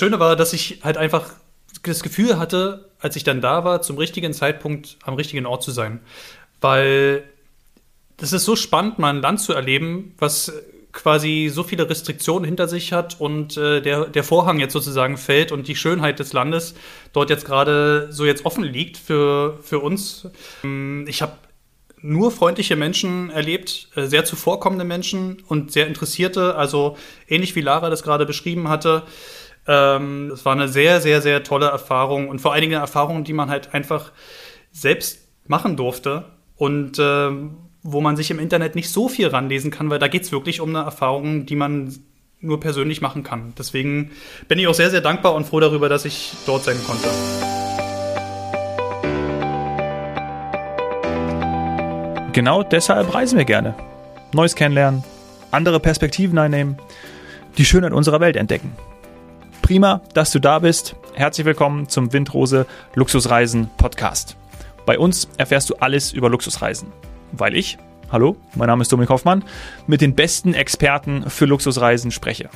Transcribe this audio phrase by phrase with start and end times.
[0.00, 1.30] Schöne war, dass ich halt einfach
[1.82, 5.70] das Gefühl hatte, als ich dann da war, zum richtigen Zeitpunkt am richtigen Ort zu
[5.70, 6.00] sein.
[6.60, 7.22] Weil
[8.16, 10.52] das ist so spannend, mal ein Land zu erleben, was
[10.92, 15.52] quasi so viele Restriktionen hinter sich hat und äh, der, der Vorhang jetzt sozusagen fällt
[15.52, 16.74] und die Schönheit des Landes
[17.12, 20.28] dort jetzt gerade so jetzt offen liegt für, für uns.
[20.64, 21.34] Ähm, ich habe
[22.02, 26.96] nur freundliche Menschen erlebt, äh, sehr zuvorkommende Menschen und sehr interessierte, also
[27.28, 29.04] ähnlich wie Lara das gerade beschrieben hatte.
[29.72, 33.22] Ähm, es war eine sehr, sehr, sehr tolle Erfahrung und vor allen Dingen eine Erfahrung,
[33.22, 34.10] die man halt einfach
[34.72, 36.24] selbst machen durfte
[36.56, 40.22] und ähm, wo man sich im Internet nicht so viel ranlesen kann, weil da geht
[40.22, 41.94] es wirklich um eine Erfahrung, die man
[42.40, 43.52] nur persönlich machen kann.
[43.56, 44.10] Deswegen
[44.48, 47.08] bin ich auch sehr, sehr dankbar und froh darüber, dass ich dort sein konnte.
[52.32, 53.76] Genau deshalb reisen wir gerne.
[54.32, 55.04] Neues kennenlernen,
[55.52, 56.76] andere Perspektiven einnehmen,
[57.56, 58.72] die Schönheit unserer Welt entdecken.
[59.70, 60.96] Prima, dass du da bist.
[61.14, 62.66] Herzlich willkommen zum Windrose
[62.96, 64.36] Luxusreisen Podcast.
[64.84, 66.88] Bei uns erfährst du alles über Luxusreisen
[67.30, 67.78] weil ich,
[68.10, 69.44] hallo, mein Name ist Dominik Hoffmann,
[69.86, 72.50] mit den besten Experten für Luxusreisen spreche.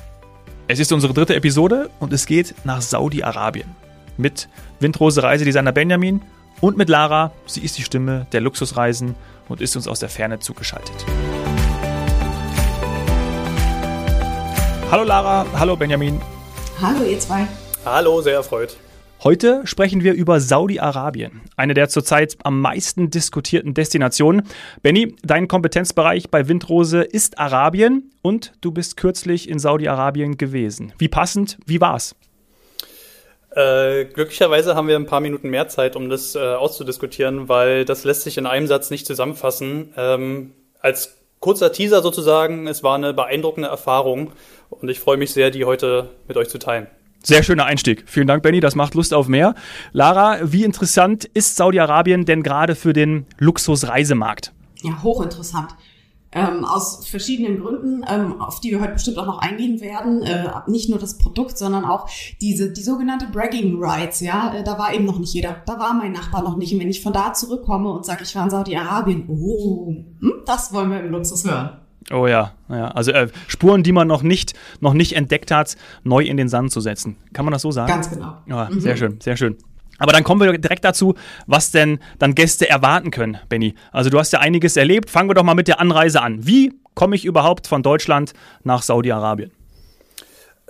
[0.66, 3.76] Es ist unsere dritte Episode und es geht nach Saudi-Arabien
[4.16, 4.48] mit
[4.80, 6.20] Windrose Reisedesigner Benjamin
[6.60, 7.30] und mit Lara.
[7.46, 9.14] Sie ist die Stimme der Luxusreisen
[9.48, 11.06] und ist uns aus der Ferne zugeschaltet.
[14.90, 16.20] Hallo Lara, hallo Benjamin.
[16.80, 17.46] Hallo ihr zwei.
[17.84, 18.76] Hallo, sehr erfreut.
[19.22, 24.42] Heute sprechen wir über Saudi-Arabien, eine der zurzeit am meisten diskutierten Destinationen.
[24.82, 30.92] Benny, dein Kompetenzbereich bei Windrose ist Arabien und du bist kürzlich in Saudi-Arabien gewesen.
[30.98, 32.16] Wie passend, wie war's?
[33.50, 38.02] Äh, glücklicherweise haben wir ein paar Minuten mehr Zeit, um das äh, auszudiskutieren, weil das
[38.02, 39.94] lässt sich in einem Satz nicht zusammenfassen.
[39.96, 44.32] Ähm, als kurzer Teaser sozusagen, es war eine beeindruckende Erfahrung
[44.70, 46.86] und ich freue mich sehr, die heute mit euch zu teilen.
[47.22, 48.04] Sehr schöner Einstieg.
[48.06, 48.60] Vielen Dank, Benny.
[48.60, 49.54] Das macht Lust auf mehr.
[49.92, 54.54] Lara, wie interessant ist Saudi-Arabien denn gerade für den Luxusreisemarkt?
[54.82, 55.68] Ja, hochinteressant.
[56.34, 60.22] Ähm, aus verschiedenen Gründen, ähm, auf die wir heute bestimmt auch noch eingehen werden.
[60.22, 62.08] Äh, nicht nur das Produkt, sondern auch
[62.40, 64.20] diese, die sogenannte Bragging Rights.
[64.20, 65.62] Ja, äh, da war eben noch nicht jeder.
[65.66, 66.72] Da war mein Nachbar noch nicht.
[66.74, 70.72] Und wenn ich von da zurückkomme und sage, ich war in Saudi-Arabien, oh, hm, das
[70.72, 71.78] wollen wir im Luxus hören.
[72.12, 72.88] Oh ja, ja.
[72.88, 76.70] Also äh, Spuren, die man noch nicht, noch nicht entdeckt hat, neu in den Sand
[76.70, 77.16] zu setzen.
[77.32, 77.88] Kann man das so sagen?
[77.88, 78.34] Ganz genau.
[78.46, 78.80] Ja, mhm.
[78.80, 79.56] Sehr schön, sehr schön.
[79.98, 81.14] Aber dann kommen wir direkt dazu,
[81.46, 83.74] was denn dann Gäste erwarten können, Benny.
[83.92, 85.10] Also du hast ja einiges erlebt.
[85.10, 86.46] Fangen wir doch mal mit der Anreise an.
[86.46, 89.52] Wie komme ich überhaupt von Deutschland nach Saudi-Arabien?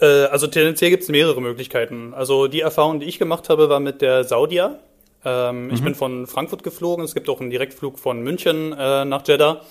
[0.01, 2.15] Äh, also tendenziell gibt es mehrere Möglichkeiten.
[2.15, 4.79] Also die Erfahrung, die ich gemacht habe, war mit der Saudia.
[5.25, 5.75] Ähm, mhm.
[5.75, 7.05] Ich bin von Frankfurt geflogen.
[7.05, 9.63] Es gibt auch einen Direktflug von München äh, nach Jeddah.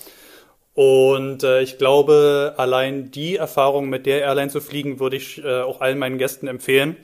[0.73, 5.61] Und äh, ich glaube, allein die Erfahrung mit der Airline zu fliegen, würde ich äh,
[5.61, 6.97] auch allen meinen Gästen empfehlen.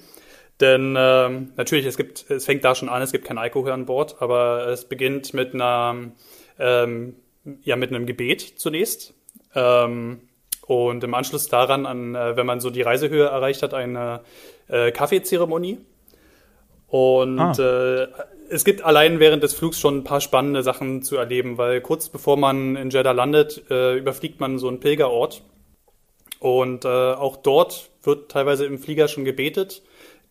[0.59, 3.85] Denn ähm, natürlich, es gibt, es fängt da schon an, es gibt kein Alkohol an
[3.85, 6.11] Bord, aber es beginnt mit einer,
[6.59, 7.15] ähm,
[7.61, 9.13] ja, mit einem Gebet zunächst.
[9.55, 10.21] Ähm,
[10.67, 14.21] und im Anschluss daran, an, äh, wenn man so die Reisehöhe erreicht hat, eine
[14.67, 15.79] äh, Kaffeezeremonie.
[16.87, 18.03] Und ah.
[18.03, 18.07] äh,
[18.49, 22.09] es gibt allein während des Flugs schon ein paar spannende Sachen zu erleben, weil kurz
[22.09, 25.43] bevor man in Jeddah landet, äh, überfliegt man so einen Pilgerort.
[26.39, 29.83] Und äh, auch dort wird teilweise im Flieger schon gebetet.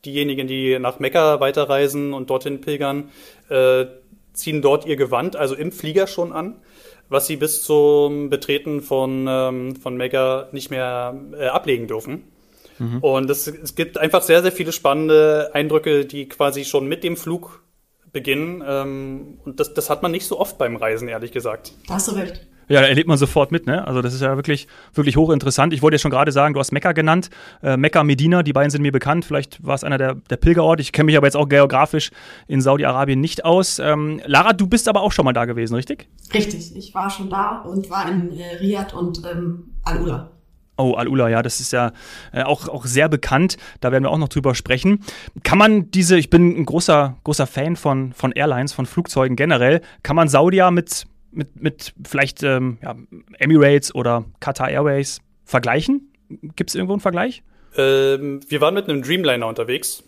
[0.04, 3.10] Diejenigen, die nach Mekka weiterreisen und dorthin pilgern,
[3.48, 3.86] äh,
[4.32, 6.56] ziehen dort ihr Gewand, also im Flieger schon an,
[7.08, 12.24] was sie bis zum Betreten von, ähm, von Mekka nicht mehr äh, ablegen dürfen.
[12.78, 12.98] Mhm.
[13.00, 17.16] Und es, es gibt einfach sehr, sehr viele spannende Eindrücke, die quasi schon mit dem
[17.16, 17.62] Flug
[18.12, 18.62] beginnen.
[18.66, 21.72] Ähm, und das, das hat man nicht so oft beim Reisen, ehrlich gesagt.
[21.86, 22.46] Da hast du recht.
[22.68, 23.86] Ja, da erlebt man sofort mit, ne?
[23.86, 25.72] Also das ist ja wirklich, wirklich hochinteressant.
[25.72, 27.30] Ich wollte ja schon gerade sagen, du hast Mekka genannt,
[27.62, 29.24] äh, Mekka, Medina, die beiden sind mir bekannt.
[29.24, 30.82] Vielleicht war es einer der, der Pilgerorte.
[30.82, 32.10] Ich kenne mich aber jetzt auch geografisch
[32.46, 33.78] in Saudi-Arabien nicht aus.
[33.78, 36.08] Ähm, Lara, du bist aber auch schon mal da gewesen, richtig?
[36.34, 40.30] Richtig, ich war schon da und war in äh, Riyadh und ähm, Al-Ula.
[40.80, 41.92] Oh, Al-Ula, ja, das ist ja
[42.32, 43.56] äh, auch, auch sehr bekannt.
[43.80, 45.02] Da werden wir auch noch drüber sprechen.
[45.42, 49.80] Kann man diese, ich bin ein großer, großer Fan von, von Airlines, von Flugzeugen generell,
[50.04, 52.96] kann man Saudia mit, mit, mit vielleicht ähm, ja,
[53.38, 56.12] Emirates oder Qatar Airways vergleichen?
[56.56, 57.42] Gibt es irgendwo einen Vergleich?
[57.76, 60.04] Ähm, wir waren mit einem Dreamliner unterwegs.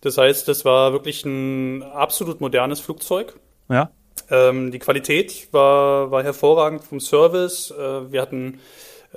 [0.00, 3.38] Das heißt, das war wirklich ein absolut modernes Flugzeug.
[3.68, 3.90] Ja.
[4.30, 7.70] Ähm, die Qualität war, war hervorragend vom Service.
[7.70, 8.58] Äh, wir hatten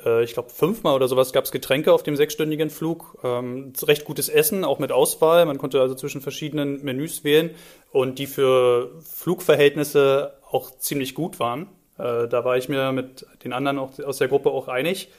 [0.04, 3.18] äh, ich glaube, fünfmal oder sowas gab es Getränke auf dem sechsstündigen Flug.
[3.24, 5.46] Ähm, recht gutes Essen, auch mit Auswahl.
[5.46, 7.52] Man konnte also zwischen verschiedenen Menüs wählen
[7.92, 11.68] und die für Flugverhältnisse auch ziemlich gut waren.
[11.98, 15.10] Äh, da war ich mir mit den anderen auch aus der Gruppe auch einig.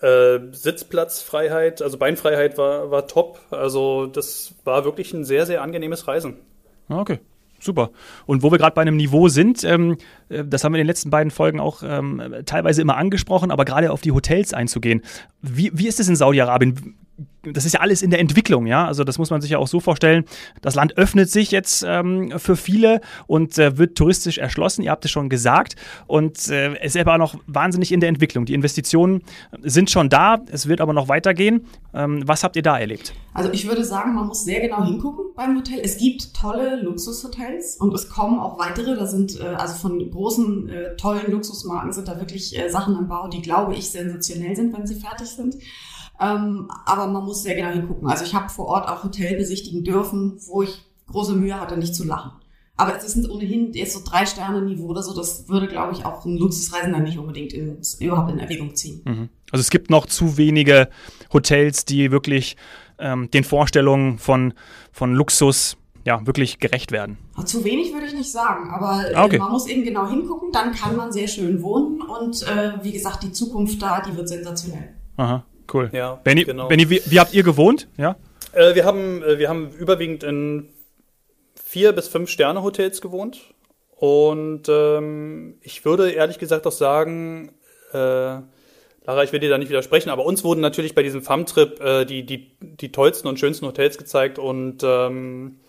[0.00, 3.40] Äh, Sitzplatzfreiheit, also Beinfreiheit war, war top.
[3.50, 6.36] Also das war wirklich ein sehr, sehr angenehmes Reisen.
[6.88, 7.18] Okay.
[7.60, 7.90] Super.
[8.24, 9.98] Und wo wir gerade bei einem Niveau sind, ähm,
[10.28, 13.64] äh, das haben wir in den letzten beiden Folgen auch ähm, teilweise immer angesprochen, aber
[13.64, 15.02] gerade auf die Hotels einzugehen.
[15.42, 16.96] Wie, wie ist es in Saudi-Arabien?
[17.42, 18.86] Das ist ja alles in der Entwicklung, ja.
[18.86, 20.24] Also das muss man sich ja auch so vorstellen.
[20.60, 24.82] Das Land öffnet sich jetzt ähm, für viele und äh, wird touristisch erschlossen.
[24.82, 25.76] Ihr habt es schon gesagt.
[26.06, 28.44] Und äh, es ist aber noch wahnsinnig in der Entwicklung.
[28.44, 29.22] Die Investitionen
[29.62, 30.38] sind schon da.
[30.50, 31.66] Es wird aber noch weitergehen.
[31.94, 33.12] Ähm, was habt ihr da erlebt?
[33.34, 35.80] Also ich würde sagen, man muss sehr genau hingucken beim Hotel.
[35.82, 38.96] Es gibt tolle Luxushotels und es kommen auch weitere.
[38.96, 43.08] Da sind äh, also von großen äh, tollen Luxusmarken sind da wirklich äh, Sachen im
[43.08, 45.56] Bau, die glaube ich sensationell sind, wenn sie fertig sind.
[46.20, 48.08] Ähm, aber man muss sehr genau hingucken.
[48.08, 51.94] Also ich habe vor Ort auch Hotel besichtigen dürfen, wo ich große Mühe hatte, nicht
[51.94, 52.32] zu lachen.
[52.76, 55.14] Aber es ist ohnehin jetzt so drei Sterne Niveau oder so.
[55.14, 59.02] Das würde, glaube ich, auch ein Luxusreisender nicht unbedingt ins, überhaupt in Erwägung ziehen.
[59.04, 59.28] Mhm.
[59.50, 60.88] Also es gibt noch zu wenige
[61.32, 62.56] Hotels, die wirklich
[62.98, 64.54] ähm, den Vorstellungen von,
[64.92, 67.18] von Luxus ja, wirklich gerecht werden.
[67.44, 69.38] Zu wenig würde ich nicht sagen, aber äh, ah, okay.
[69.38, 73.24] man muss eben genau hingucken, dann kann man sehr schön wohnen und äh, wie gesagt,
[73.24, 74.94] die Zukunft da, die wird sensationell.
[75.16, 75.44] Aha.
[75.72, 75.90] Cool.
[75.92, 76.68] Ja, Benny, genau.
[76.68, 77.88] Benny wie, wie, habt ihr gewohnt?
[77.96, 78.16] Ja?
[78.52, 80.70] Äh, wir, haben, äh, wir haben überwiegend in
[81.54, 83.40] vier bis fünf Sterne Hotels gewohnt.
[83.96, 87.52] Und ähm, ich würde ehrlich gesagt auch sagen,
[87.92, 87.96] äh,
[89.08, 92.04] Lara, ich will dir da nicht widersprechen, aber uns wurden natürlich bei diesem FAM-Trip äh,
[92.04, 95.60] die, die, die tollsten und schönsten Hotels gezeigt und ähm,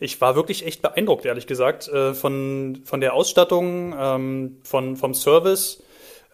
[0.00, 5.14] ich war wirklich echt beeindruckt, ehrlich gesagt, äh, von, von der Ausstattung, ähm, von, vom
[5.14, 5.82] Service.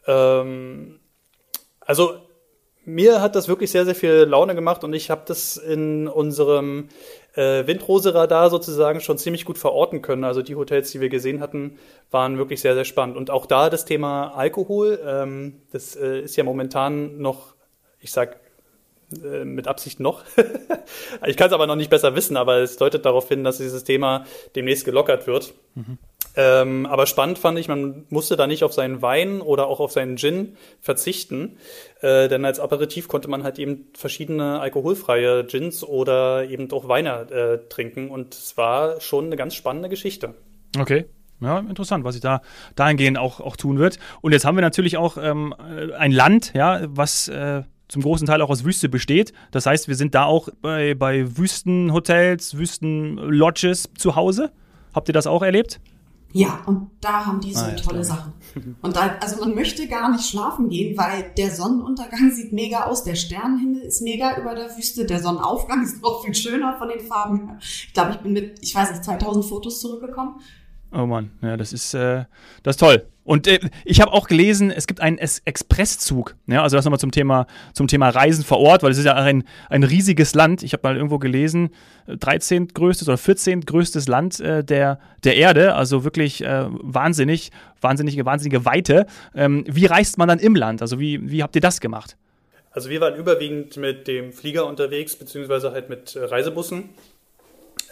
[0.06, 1.00] Ähm,
[1.80, 2.14] also
[2.84, 6.88] mir hat das wirklich sehr, sehr viel Laune gemacht und ich habe das in unserem
[7.34, 10.24] äh, Windrose-Radar sozusagen schon ziemlich gut verorten können.
[10.24, 11.78] Also die Hotels, die wir gesehen hatten,
[12.10, 13.16] waren wirklich sehr, sehr spannend.
[13.16, 17.54] Und auch da das Thema Alkohol, ähm, das äh, ist ja momentan noch,
[18.00, 18.40] ich sag
[19.22, 20.24] äh, mit Absicht noch.
[21.26, 23.84] ich kann es aber noch nicht besser wissen, aber es deutet darauf hin, dass dieses
[23.84, 24.24] Thema
[24.56, 25.54] demnächst gelockert wird.
[25.74, 25.98] Mhm.
[26.34, 29.92] Ähm, aber spannend fand ich, man musste da nicht auf seinen Wein oder auch auf
[29.92, 31.58] seinen Gin verzichten,
[32.00, 37.30] äh, denn als Aperitif konnte man halt eben verschiedene alkoholfreie Gins oder eben auch Weine
[37.30, 40.34] äh, trinken und es war schon eine ganz spannende Geschichte.
[40.78, 41.04] Okay.
[41.40, 42.40] Ja, interessant, was sich da
[42.76, 43.98] dahingehend auch, auch tun wird.
[44.20, 45.52] Und jetzt haben wir natürlich auch ähm,
[45.98, 49.32] ein Land, ja, was äh, zum großen Teil auch aus Wüste besteht.
[49.50, 54.52] Das heißt, wir sind da auch bei, bei Wüstenhotels, Wüstenlodges zu Hause.
[54.94, 55.80] Habt ihr das auch erlebt?
[56.32, 58.32] Ja, und da haben die so ah, tolle Sachen.
[58.82, 63.04] Und da, also man möchte gar nicht schlafen gehen, weil der Sonnenuntergang sieht mega aus,
[63.04, 67.00] der Sternenhimmel ist mega über der Wüste, der Sonnenaufgang ist noch viel schöner von den
[67.00, 67.58] Farben.
[67.60, 70.36] Ich glaube, ich bin mit, ich weiß nicht, 2000 Fotos zurückgekommen.
[70.92, 72.24] Oh Mann, ja, das ist, äh,
[72.62, 73.06] das ist toll.
[73.24, 76.36] Und äh, ich habe auch gelesen, es gibt einen es Expresszug.
[76.46, 79.14] Ja, also das nochmal zum Thema, zum Thema Reisen vor Ort, weil es ist ja
[79.14, 80.62] ein, ein riesiges Land.
[80.62, 81.70] Ich habe mal irgendwo gelesen,
[82.08, 82.68] 13.
[82.68, 83.62] größtes oder 14.
[83.62, 85.74] größtes Land äh, der, der Erde.
[85.76, 89.06] Also wirklich äh, wahnsinnig, wahnsinnige, wahnsinnige Weite.
[89.34, 90.82] Ähm, wie reist man dann im Land?
[90.82, 92.16] Also wie, wie habt ihr das gemacht?
[92.72, 96.90] Also wir waren überwiegend mit dem Flieger unterwegs, beziehungsweise halt mit äh, Reisebussen.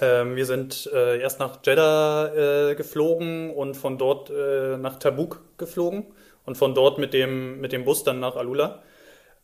[0.01, 5.43] Ähm, wir sind äh, erst nach Jeddah äh, geflogen und von dort äh, nach Tabuk
[5.59, 6.07] geflogen
[6.45, 8.83] und von dort mit dem, mit dem Bus dann nach Alula.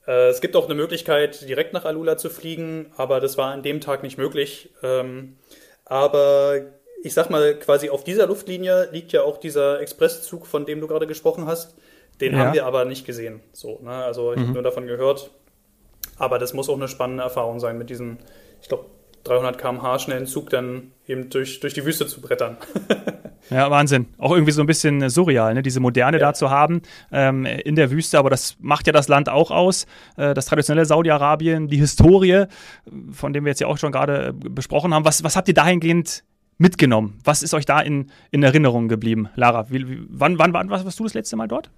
[0.06, 3.62] Äh, es gibt auch eine Möglichkeit, direkt nach Alula zu fliegen, aber das war an
[3.62, 4.70] dem Tag nicht möglich.
[4.82, 5.36] Ähm,
[5.84, 6.60] aber
[7.02, 10.88] ich sag mal, quasi auf dieser Luftlinie liegt ja auch dieser Expresszug, von dem du
[10.88, 11.76] gerade gesprochen hast.
[12.20, 12.38] Den ja.
[12.38, 13.40] haben wir aber nicht gesehen.
[13.52, 13.90] So, ne?
[13.90, 14.42] Also ich mhm.
[14.42, 15.30] habe nur davon gehört.
[16.18, 18.16] Aber das muss auch eine spannende Erfahrung sein mit diesem,
[18.62, 18.86] ich glaube,
[19.26, 22.56] 300 km/h schnellen Zug dann eben durch, durch die Wüste zu brettern.
[23.50, 24.06] ja, Wahnsinn.
[24.18, 25.62] Auch irgendwie so ein bisschen surreal, ne?
[25.62, 26.26] diese Moderne ja.
[26.26, 29.86] da zu haben ähm, in der Wüste, aber das macht ja das Land auch aus.
[30.16, 32.44] Äh, das traditionelle Saudi-Arabien, die Historie,
[33.12, 35.04] von dem wir jetzt ja auch schon gerade äh, besprochen haben.
[35.04, 36.24] Was, was habt ihr dahingehend
[36.58, 37.18] mitgenommen?
[37.24, 39.70] Was ist euch da in, in Erinnerung geblieben, Lara?
[39.70, 41.70] Wie, wie, wann, wann, wann warst du das letzte Mal dort?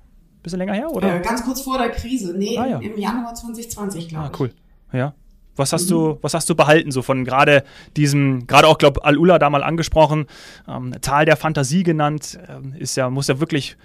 [0.43, 1.17] Bisschen länger her, oder?
[1.17, 2.37] Äh, ganz kurz vor der Krise.
[2.37, 2.79] Nee, ah, ja.
[2.79, 4.33] im Januar 2020, glaube ich.
[4.33, 4.53] Ah, cool.
[4.93, 5.15] Ja.
[5.59, 5.95] Was hast mhm.
[5.95, 7.65] du, was hast du behalten, so von gerade
[7.97, 10.27] diesem, gerade auch, glaube Al-Ula da mal angesprochen,
[10.69, 13.77] ähm, Tal der Fantasie genannt, äh, ist ja, muss ja wirklich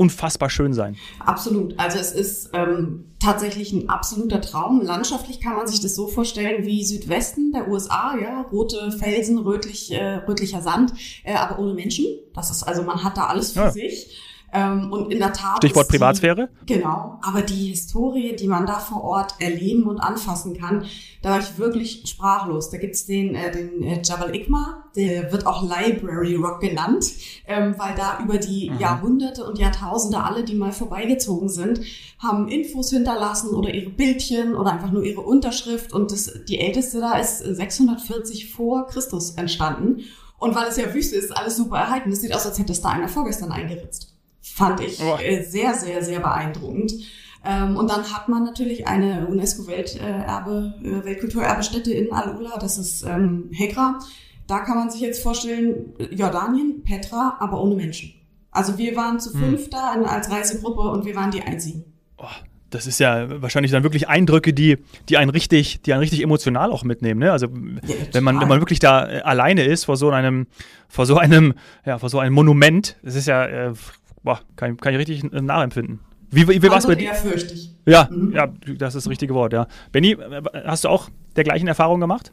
[0.00, 0.96] unfassbar schön sein.
[1.18, 1.78] Absolut.
[1.78, 4.80] Also es ist ähm, tatsächlich ein absoluter Traum.
[4.80, 9.92] Landschaftlich kann man sich das so vorstellen wie Südwesten der USA, ja, rote Felsen, rötlich,
[9.92, 12.06] äh, rötlicher Sand, äh, aber ohne Menschen.
[12.34, 13.70] Das ist also man hat da alles für ja.
[13.70, 14.16] sich.
[14.52, 15.58] Ähm, und in der Tat.
[15.58, 16.48] Stichwort die, Privatsphäre?
[16.66, 17.18] Genau.
[17.22, 20.84] Aber die Historie, die man da vor Ort erleben und anfassen kann,
[21.22, 22.70] da war ich wirklich sprachlos.
[22.70, 27.12] Da gibt's den, äh, den äh, Jabal Ikma, der wird auch Library Rock genannt,
[27.46, 28.78] ähm, weil da über die mhm.
[28.78, 31.80] Jahrhunderte und Jahrtausende alle, die mal vorbeigezogen sind,
[32.18, 35.92] haben Infos hinterlassen oder ihre Bildchen oder einfach nur ihre Unterschrift.
[35.92, 40.02] Und das, die älteste da ist 640 vor Christus entstanden.
[40.38, 42.10] Und weil es ja Wüste ist, alles super erhalten.
[42.10, 44.14] Es sieht aus, als hätte es da einer vorgestern eingeritzt.
[44.54, 46.92] Fand ich äh, sehr, sehr, sehr beeindruckend.
[47.44, 53.48] Ähm, und dann hat man natürlich eine UNESCO-Welterbe, äh, Weltkulturerbestätte in Al-Ula, das ist ähm,
[53.52, 53.98] Hegra.
[54.46, 58.12] Da kann man sich jetzt vorstellen, Jordanien, Petra, aber ohne Menschen.
[58.50, 59.40] Also wir waren zu hm.
[59.40, 61.84] fünf da als Reisegruppe und wir waren die einzigen.
[62.18, 62.26] Oh,
[62.70, 64.78] das ist ja wahrscheinlich dann wirklich Eindrücke, die,
[65.08, 67.20] die einen richtig, die einen richtig emotional auch mitnehmen.
[67.20, 67.32] Ne?
[67.32, 70.46] Also ja, wenn man, wenn man wirklich da äh, alleine ist vor so einem,
[70.88, 71.54] vor so einem,
[71.84, 73.72] ja, vor so einem Monument, das ist ja, äh,
[74.22, 76.00] boah, kann, kann ich richtig nachempfinden.
[76.30, 77.12] Wie, wie, wie war es bei dir?
[77.14, 77.74] fürchtig.
[77.86, 78.32] Ja, mhm.
[78.32, 79.66] ja, das ist das richtige Wort, ja.
[79.90, 80.16] Benny,
[80.64, 82.32] hast du auch der gleichen Erfahrung gemacht?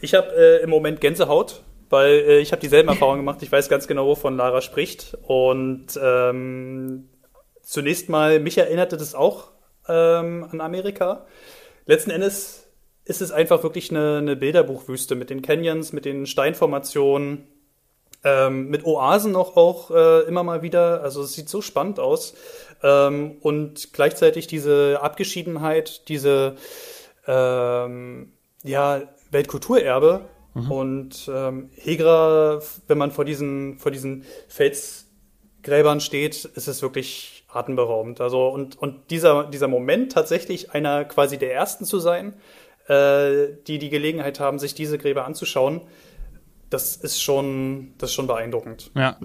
[0.00, 3.42] Ich habe äh, im Moment Gänsehaut, weil äh, ich habe dieselben Erfahrungen gemacht.
[3.42, 5.16] Ich weiß ganz genau, wovon Lara spricht.
[5.22, 7.08] Und ähm,
[7.62, 9.52] zunächst mal, mich erinnerte das auch
[9.88, 11.26] ähm, an Amerika.
[11.86, 12.68] Letzten Endes
[13.04, 17.46] ist es einfach wirklich eine, eine Bilderbuchwüste mit den Canyons, mit den Steinformationen,
[18.28, 21.02] ähm, mit Oasen noch auch äh, immer mal wieder.
[21.02, 22.34] Also es sieht so spannend aus.
[22.82, 26.56] Ähm, und gleichzeitig diese Abgeschiedenheit, diese
[27.26, 28.32] ähm,
[28.62, 30.22] ja, Weltkulturerbe.
[30.54, 30.70] Mhm.
[30.70, 38.20] Und ähm, Hegra, wenn man vor diesen, vor diesen Felsgräbern steht, ist es wirklich atemberaubend.
[38.20, 42.34] Also und, und dieser, dieser Moment tatsächlich einer quasi der ersten zu sein,
[42.88, 45.82] äh, die die Gelegenheit haben, sich diese Gräber anzuschauen,
[46.70, 48.90] das ist schon, das ist schon beeindruckend.
[48.94, 49.16] Ja.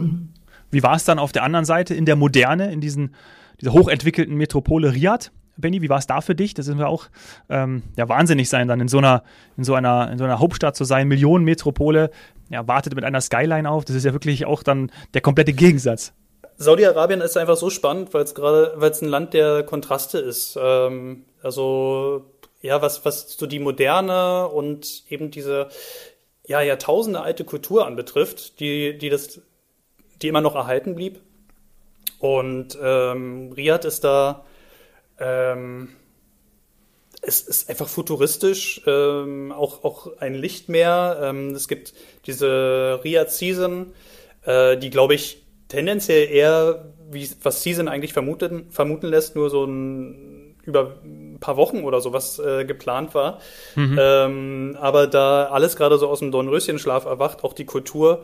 [0.71, 3.15] Wie war es dann auf der anderen Seite in der Moderne, in diesen,
[3.61, 5.31] dieser hochentwickelten Metropole Riyadh?
[5.55, 6.55] Benny, wie war es da für dich?
[6.55, 7.05] Das ist ja auch
[7.47, 9.23] ähm, ja, wahnsinnig sein, dann in so einer,
[9.55, 12.09] in so einer, in so einer Hauptstadt zu sein, Millionenmetropole,
[12.49, 13.85] ja, wartet mit einer Skyline auf.
[13.85, 16.13] Das ist ja wirklich auch dann der komplette Gegensatz.
[16.57, 20.57] Saudi-Arabien ist einfach so spannend, weil es gerade, weil es ein Land der Kontraste ist.
[20.59, 22.25] Ähm, also
[22.61, 25.67] ja, was, was so die Moderne und eben diese
[26.45, 29.41] ja, Jahrtausende alte Kultur anbetrifft, die, die das,
[30.21, 31.21] die immer noch erhalten blieb.
[32.19, 34.45] Und ähm, Riyadh ist da,
[35.19, 35.89] ähm,
[37.21, 41.19] es ist einfach futuristisch, ähm, auch, auch ein Lichtmeer.
[41.21, 41.93] Ähm, es gibt
[42.25, 43.93] diese Riyadh Season,
[44.43, 49.65] äh, die, glaube ich, tendenziell eher, wie, was Season eigentlich vermuten, vermuten lässt, nur so
[49.65, 50.97] ein über
[51.43, 53.39] paar Wochen oder sowas äh, geplant war.
[53.75, 53.99] Mhm.
[54.01, 58.23] Ähm, aber da alles gerade so aus dem Dornröschenschlaf erwacht, auch die Kultur,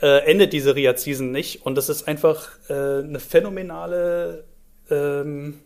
[0.00, 1.64] äh, endet diese Riyadh-Season nicht.
[1.64, 4.44] Und das ist einfach äh, eine phänomenale
[4.90, 5.60] ähm,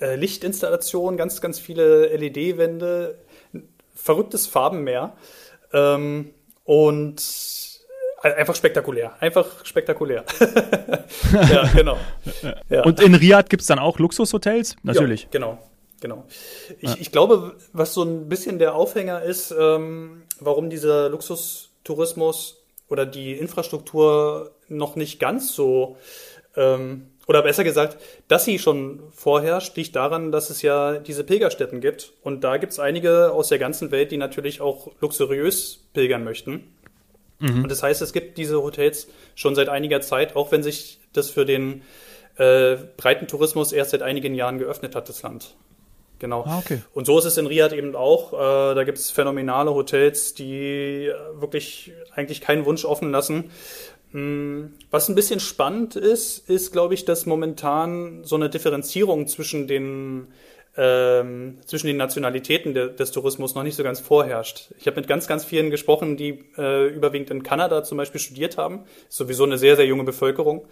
[0.00, 3.16] äh, Lichtinstallation, ganz, ganz viele LED-Wände,
[3.94, 5.12] verrücktes Farbenmeer.
[5.72, 6.30] Ähm,
[6.64, 7.22] und
[8.24, 9.12] Einfach spektakulär.
[9.20, 10.24] Einfach spektakulär.
[11.52, 11.98] ja, genau.
[12.70, 12.82] Ja.
[12.84, 14.76] Und in Riyadh gibt es dann auch Luxushotels?
[14.82, 15.24] Natürlich.
[15.24, 15.58] Ja, genau.
[16.04, 16.26] Genau.
[16.80, 16.96] Ich, ja.
[17.00, 23.32] ich glaube, was so ein bisschen der Aufhänger ist, ähm, warum dieser Luxustourismus oder die
[23.32, 25.96] Infrastruktur noch nicht ganz so,
[26.56, 27.96] ähm, oder besser gesagt,
[28.28, 32.12] dass sie schon vorherrscht, liegt daran, dass es ja diese Pilgerstätten gibt.
[32.20, 36.74] Und da gibt es einige aus der ganzen Welt, die natürlich auch luxuriös pilgern möchten.
[37.38, 37.62] Mhm.
[37.62, 41.30] Und das heißt, es gibt diese Hotels schon seit einiger Zeit, auch wenn sich das
[41.30, 41.80] für den
[42.36, 45.54] äh, breiten Tourismus erst seit einigen Jahren geöffnet hat, das Land.
[46.24, 46.42] Genau.
[46.46, 46.80] Ah, okay.
[46.94, 48.32] Und so ist es in Riyadh eben auch.
[48.32, 53.50] Äh, da gibt es phänomenale Hotels, die wirklich eigentlich keinen Wunsch offen lassen.
[54.12, 59.66] Hm, was ein bisschen spannend ist, ist, glaube ich, dass momentan so eine Differenzierung zwischen
[59.66, 60.28] den
[60.76, 64.72] ähm, zwischen den Nationalitäten de des Tourismus noch nicht so ganz vorherrscht.
[64.78, 68.58] Ich habe mit ganz, ganz vielen gesprochen, die äh, überwiegend in Kanada zum Beispiel studiert
[68.58, 68.84] haben.
[69.08, 70.66] Ist sowieso eine sehr, sehr junge Bevölkerung.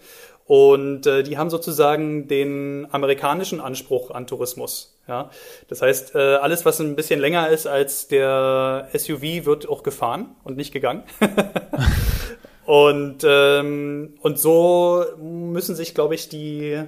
[0.45, 4.97] Und äh, die haben sozusagen den amerikanischen Anspruch an Tourismus.
[5.07, 5.29] Ja?
[5.69, 10.35] Das heißt, äh, alles, was ein bisschen länger ist als der SUV, wird auch gefahren
[10.43, 11.03] und nicht gegangen.
[12.65, 16.83] und, ähm, und so müssen sich, glaube ich, die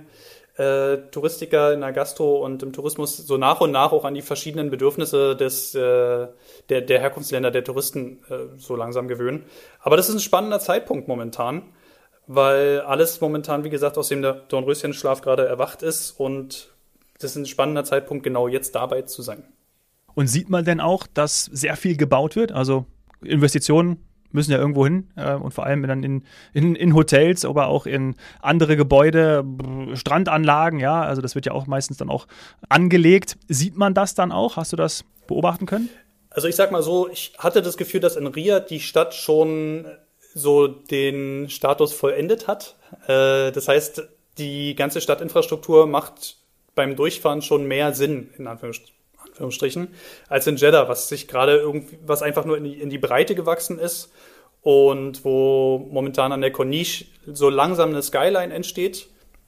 [0.57, 4.21] äh, Touristiker in der Gastro und im Tourismus so nach und nach auch an die
[4.21, 6.27] verschiedenen Bedürfnisse des, äh,
[6.69, 9.43] der, der Herkunftsländer der Touristen äh, so langsam gewöhnen.
[9.81, 11.63] Aber das ist ein spannender Zeitpunkt momentan,
[12.27, 16.73] weil alles momentan, wie gesagt, aus dem Dornröschenschlaf gerade erwacht ist und
[17.19, 19.43] das ist ein spannender Zeitpunkt, genau jetzt dabei zu sein.
[20.15, 22.51] Und sieht man denn auch, dass sehr viel gebaut wird?
[22.51, 22.85] Also
[23.21, 26.23] Investitionen müssen ja irgendwo hin äh, und vor allem dann in,
[26.53, 29.43] in, in Hotels, aber auch in andere Gebäude,
[29.93, 32.27] Strandanlagen, ja, also das wird ja auch meistens dann auch
[32.69, 33.37] angelegt.
[33.47, 34.57] Sieht man das dann auch?
[34.57, 35.89] Hast du das beobachten können?
[36.29, 39.85] Also ich sag mal so, ich hatte das Gefühl, dass in Riyadh die Stadt schon
[40.33, 42.75] so den Status vollendet hat.
[43.07, 44.03] Äh, das heißt,
[44.37, 46.37] die ganze Stadtinfrastruktur macht
[46.75, 48.94] beim Durchfahren schon mehr Sinn, in Anführungsstrichen,
[50.29, 53.35] als in Jeddah, was sich gerade irgendwie, was einfach nur in die, in die Breite
[53.35, 54.11] gewachsen ist
[54.61, 59.07] und wo momentan an der Corniche so langsam eine Skyline entsteht.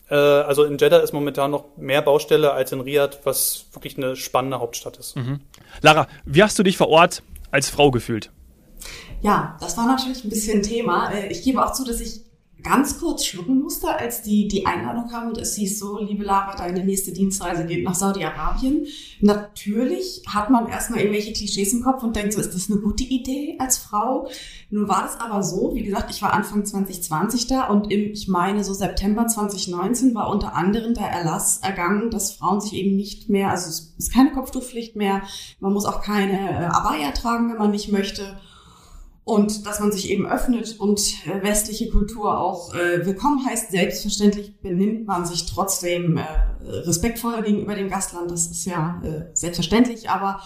[0.10, 4.15] Äh, also in Jeddah ist momentan noch mehr Baustelle als in Riyadh, was wirklich eine
[4.15, 5.15] spannende Hauptstadt ist.
[5.15, 5.39] Mhm.
[5.82, 8.32] Lara, wie hast du dich vor Ort als Frau gefühlt?
[9.22, 11.12] Ja, das war natürlich ein bisschen Thema.
[11.12, 12.22] Äh, ich gebe auch zu, dass ich
[12.68, 16.56] ganz kurz schlucken musste, als die, die Einladung kam und es hieß so, liebe Lara,
[16.56, 18.86] deine nächste Dienstreise geht nach Saudi-Arabien.
[19.22, 23.04] Natürlich hat man erstmal irgendwelche Klischees im Kopf und denkt so, ist das eine gute
[23.04, 24.28] Idee als Frau?
[24.70, 28.28] Nun war das aber so, wie gesagt, ich war Anfang 2020 da und im, ich
[28.28, 33.30] meine, so September 2019 war unter anderem der Erlass ergangen, dass Frauen sich eben nicht
[33.30, 35.22] mehr, also es ist keine Kopftuchpflicht mehr,
[35.60, 38.38] man muss auch keine äh, Abaya tragen, wenn man nicht möchte
[39.27, 43.72] und dass man sich eben öffnet und äh, westliche Kultur auch äh, willkommen heißt.
[43.72, 46.24] Selbstverständlich benimmt man sich trotzdem äh,
[46.65, 48.31] respektvoll gegenüber dem Gastland.
[48.31, 50.10] Das ist ja äh, selbstverständlich.
[50.10, 50.39] Aber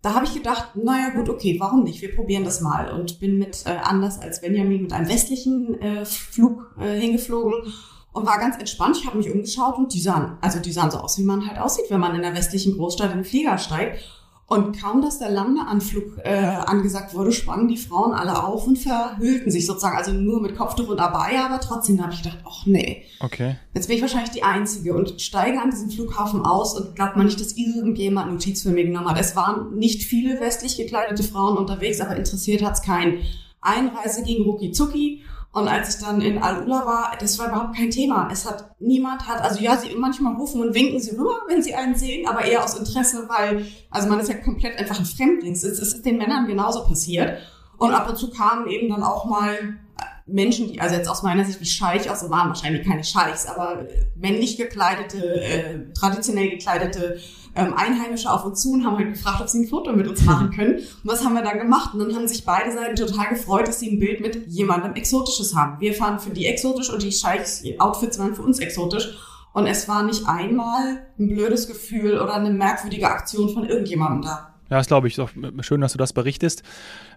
[0.00, 2.00] da habe ich gedacht, naja gut, okay, warum nicht?
[2.00, 2.90] Wir probieren das mal.
[2.98, 7.70] Und bin mit, äh, anders als Benjamin, mit einem westlichen äh, Flug äh, hingeflogen
[8.12, 8.96] und war ganz entspannt.
[8.96, 11.58] Ich habe mich umgeschaut und die sahen, also die sahen so aus, wie man halt
[11.58, 14.21] aussieht, wenn man in einer westlichen Großstadt in den Flieger steigt.
[14.52, 19.50] Und kaum, dass der Landeanflug äh, angesagt wurde, sprangen die Frauen alle auf und verhüllten
[19.50, 19.96] sich sozusagen.
[19.96, 23.04] Also nur mit Kopftuch und Abaya, aber trotzdem habe ich gedacht, ach nee.
[23.20, 23.56] Okay.
[23.72, 27.26] Jetzt bin ich wahrscheinlich die Einzige und steige an diesem Flughafen aus und glaubt man
[27.26, 29.18] nicht, dass irgendjemand Notiz für mich genommen hat.
[29.18, 33.20] Es waren nicht viele westlich gekleidete Frauen unterwegs, aber interessiert hat es keinen.
[33.62, 37.90] Einreise ging rucki zucki und als ich dann in Al-Ula war, das war überhaupt kein
[37.90, 38.28] Thema.
[38.32, 41.74] Es hat niemand hat, also ja, sie manchmal rufen und winken sie rüber, wenn sie
[41.74, 45.52] einen sehen, aber eher aus Interesse, weil, also man ist ja komplett einfach ein Fremdling.
[45.52, 47.38] Es ist den Männern genauso passiert.
[47.76, 49.78] Und ab und zu kamen eben dann auch mal
[50.26, 53.86] Menschen, die, also jetzt aus meiner Sicht wie Scheich aus, waren wahrscheinlich keine Scheichs, aber
[54.14, 57.18] männlich gekleidete, äh, traditionell gekleidete
[57.54, 60.22] ähm, Einheimische auf uns zu und haben halt gefragt, ob sie ein Foto mit uns
[60.24, 60.76] machen können.
[60.76, 61.94] Und was haben wir dann gemacht?
[61.94, 65.54] Und dann haben sich beide Seiten total gefreut, dass sie ein Bild mit jemandem Exotisches
[65.54, 65.80] haben.
[65.80, 69.18] Wir fanden für die exotisch und die Scheichs Outfits waren für uns exotisch.
[69.52, 74.51] Und es war nicht einmal ein blödes Gefühl oder eine merkwürdige Aktion von irgendjemandem da.
[74.72, 75.18] Ja, das glaube ich.
[75.18, 75.28] Ist auch
[75.60, 76.62] schön, dass du das berichtest.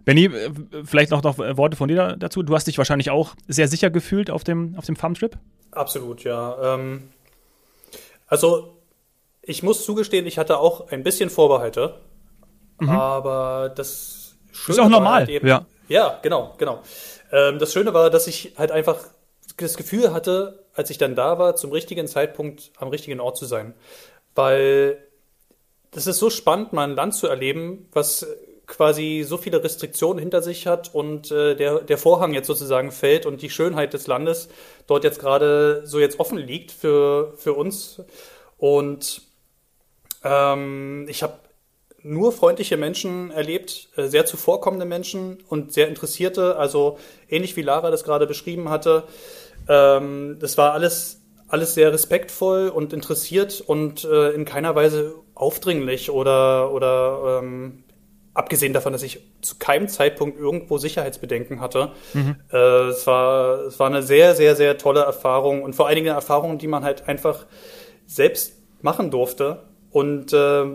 [0.04, 0.30] Benny,
[0.84, 2.44] vielleicht noch, noch Worte von dir dazu.
[2.44, 5.38] Du hast dich wahrscheinlich auch sehr sicher gefühlt auf dem, auf dem Farmtrip?
[5.72, 6.76] Absolut, ja.
[6.76, 7.08] Ähm,
[8.28, 8.76] also
[9.42, 12.02] ich muss zugestehen, ich hatte auch ein bisschen Vorbehalte,
[12.82, 12.90] mhm.
[12.90, 15.20] aber das Schöne ist auch normal.
[15.20, 15.66] Halt eben, ja.
[15.88, 16.84] ja, genau, genau.
[17.32, 18.98] Ähm, das Schöne war, dass ich halt einfach
[19.56, 23.46] das Gefühl hatte, als ich dann da war, zum richtigen Zeitpunkt am richtigen Ort zu
[23.46, 23.76] sein.
[24.34, 24.98] Weil
[25.96, 28.28] das ist so spannend, mal ein Land zu erleben, was
[28.68, 33.26] quasi so viele Restriktionen hinter sich hat und äh, der, der Vorhang jetzt sozusagen fällt
[33.26, 34.50] und die Schönheit des Landes
[34.88, 38.02] dort jetzt gerade so jetzt offen liegt für, für uns.
[38.58, 39.22] Und
[40.24, 41.36] ähm, ich habe
[42.02, 46.98] nur freundliche Menschen erlebt, äh, sehr zuvorkommende Menschen und sehr interessierte, also
[47.30, 49.04] ähnlich wie Lara das gerade beschrieben hatte.
[49.70, 56.10] Ähm, das war alles, alles sehr respektvoll und interessiert und äh, in keiner Weise aufdringlich
[56.10, 57.84] oder, oder ähm,
[58.34, 61.92] abgesehen davon, dass ich zu keinem Zeitpunkt irgendwo Sicherheitsbedenken hatte.
[62.14, 62.36] Mhm.
[62.52, 66.10] Äh, es, war, es war eine sehr, sehr, sehr tolle Erfahrung und vor allen Dingen
[66.10, 67.46] eine Erfahrung, die man halt einfach
[68.08, 70.66] selbst machen durfte und äh,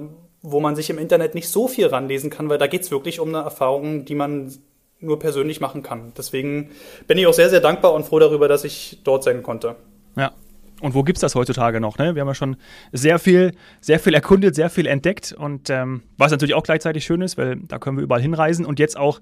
[0.42, 3.20] wo man sich im Internet nicht so viel ranlesen kann, weil da geht es wirklich
[3.20, 4.53] um eine Erfahrung, die man
[4.99, 6.12] nur persönlich machen kann.
[6.16, 6.70] Deswegen
[7.07, 9.77] bin ich auch sehr, sehr dankbar und froh darüber, dass ich dort sein konnte.
[10.16, 10.33] Ja,
[10.81, 11.99] und wo gibt es das heutzutage noch?
[11.99, 12.14] Ne?
[12.14, 12.57] Wir haben ja schon
[12.93, 17.23] sehr viel, sehr viel erkundet, sehr viel entdeckt und ähm, was natürlich auch gleichzeitig schön
[17.23, 19.21] ist, weil da können wir überall hinreisen und jetzt auch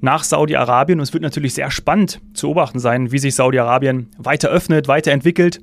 [0.00, 0.98] nach Saudi-Arabien.
[0.98, 5.60] Und es wird natürlich sehr spannend zu beobachten sein, wie sich Saudi-Arabien weiter öffnet, weiterentwickelt,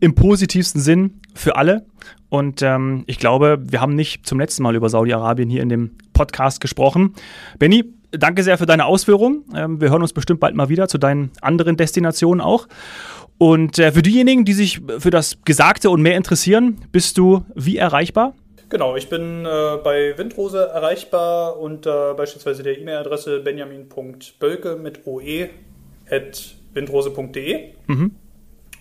[0.00, 1.86] im positivsten Sinn für alle.
[2.28, 5.92] Und ähm, ich glaube, wir haben nicht zum letzten Mal über Saudi-Arabien hier in dem
[6.12, 7.14] Podcast gesprochen.
[7.58, 9.44] Benny, danke sehr für deine Ausführungen.
[9.54, 12.66] Ähm, wir hören uns bestimmt bald mal wieder zu deinen anderen Destinationen auch.
[13.42, 17.76] Und äh, für diejenigen, die sich für das Gesagte und mehr interessieren, bist du wie
[17.76, 18.34] erreichbar?
[18.68, 25.50] Genau, ich bin äh, bei Windrose erreichbar unter beispielsweise der E-Mail-Adresse benjamin.bölke mit oe
[26.08, 28.12] at windrose.de mhm.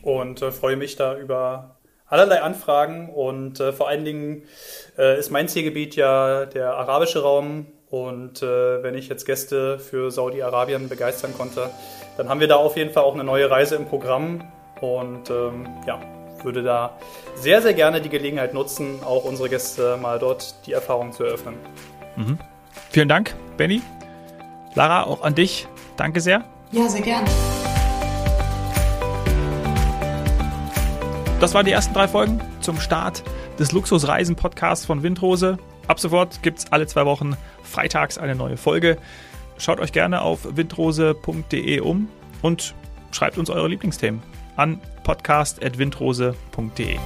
[0.04, 4.43] und äh, freue mich da über allerlei Anfragen und äh, vor allen Dingen
[4.95, 10.12] äh, ist mein Zielgebiet ja der arabische Raum Und äh, wenn ich jetzt Gäste für
[10.12, 11.69] Saudi-Arabien begeistern konnte,
[12.17, 14.43] dann haben wir da auf jeden Fall auch eine neue Reise im Programm.
[14.80, 16.00] Und ähm, ja,
[16.43, 16.97] würde da
[17.36, 21.56] sehr, sehr gerne die Gelegenheit nutzen, auch unsere Gäste mal dort die Erfahrung zu eröffnen.
[22.15, 22.39] Mhm.
[22.89, 23.82] Vielen Dank, Benny.
[24.74, 25.67] Lara, auch an dich.
[25.97, 26.43] Danke sehr.
[26.71, 27.28] Ja, sehr gerne.
[31.39, 33.24] Das waren die ersten drei Folgen zum Start
[33.60, 35.58] des Luxusreisen-Podcasts von Windrose.
[35.88, 38.97] Ab sofort gibt es alle zwei Wochen freitags eine neue Folge.
[39.62, 42.10] Schaut euch gerne auf windrose.de um
[42.41, 42.74] und
[43.12, 44.24] schreibt uns eure Lieblingsthemen
[44.56, 46.97] an podcast.windrose.de.